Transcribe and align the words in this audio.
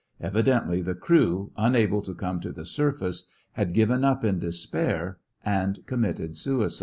Evidently 0.19 0.81
the 0.81 0.95
crew, 0.95 1.51
unable 1.57 2.01
to 2.01 2.15
come 2.15 2.39
to 2.39 2.51
the 2.51 2.65
surface, 2.65 3.27
had 3.51 3.71
given 3.71 4.03
up 4.03 4.23
in 4.23 4.39
despair 4.39 5.19
and 5.45 5.85
committed 5.85 6.35
suicide. 6.35 6.79